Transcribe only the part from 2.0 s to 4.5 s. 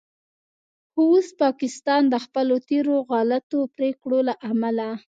د خپلو تیرو غلطو پریکړو له